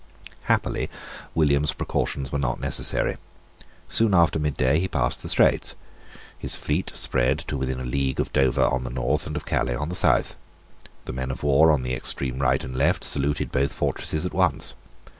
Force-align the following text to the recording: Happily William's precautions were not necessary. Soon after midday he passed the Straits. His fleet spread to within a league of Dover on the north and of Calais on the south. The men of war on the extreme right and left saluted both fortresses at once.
Happily 0.45 0.89
William's 1.35 1.73
precautions 1.73 2.31
were 2.31 2.39
not 2.39 2.59
necessary. 2.59 3.17
Soon 3.87 4.15
after 4.15 4.39
midday 4.39 4.79
he 4.79 4.87
passed 4.87 5.21
the 5.21 5.29
Straits. 5.29 5.75
His 6.39 6.55
fleet 6.55 6.89
spread 6.95 7.37
to 7.47 7.55
within 7.55 7.79
a 7.79 7.85
league 7.85 8.19
of 8.19 8.33
Dover 8.33 8.63
on 8.65 8.83
the 8.83 8.89
north 8.89 9.27
and 9.27 9.35
of 9.35 9.45
Calais 9.45 9.75
on 9.75 9.89
the 9.89 9.95
south. 9.95 10.37
The 11.05 11.13
men 11.13 11.29
of 11.29 11.43
war 11.43 11.69
on 11.71 11.83
the 11.83 11.93
extreme 11.93 12.39
right 12.39 12.63
and 12.63 12.75
left 12.75 13.03
saluted 13.03 13.51
both 13.51 13.71
fortresses 13.71 14.25
at 14.25 14.33
once. 14.33 14.73